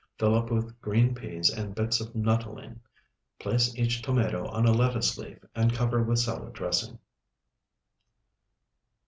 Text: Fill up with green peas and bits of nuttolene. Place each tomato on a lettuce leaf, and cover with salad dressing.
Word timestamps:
Fill 0.17 0.33
up 0.33 0.49
with 0.49 0.81
green 0.81 1.13
peas 1.13 1.51
and 1.51 1.75
bits 1.75 2.01
of 2.01 2.15
nuttolene. 2.15 2.79
Place 3.37 3.77
each 3.77 4.01
tomato 4.01 4.47
on 4.47 4.65
a 4.65 4.71
lettuce 4.71 5.15
leaf, 5.15 5.37
and 5.53 5.73
cover 5.75 6.01
with 6.01 6.17
salad 6.17 6.53
dressing. 6.53 6.97